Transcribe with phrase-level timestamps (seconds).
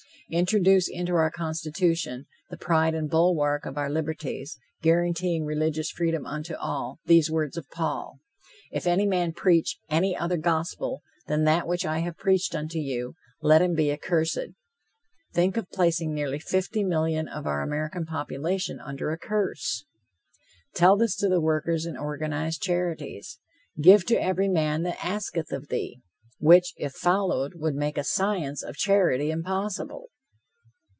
[0.33, 6.55] Introduce into our Constitution, the pride and bulwark of our liberties, guaranteeing religious freedom unto
[6.55, 8.21] all, these words of Paul:
[8.71, 13.15] "If any man preach any other gospel than that which I have preached unto you,
[13.41, 14.51] let him be accursed."
[15.33, 19.83] Think of placing nearly fifty millions of our American population under a curse!
[20.73, 23.37] Tell this to the workers in organized charities:
[23.81, 25.99] "Give to every man that asketh of thee,"
[26.39, 30.07] which, if followed, would make a science of charity impossible.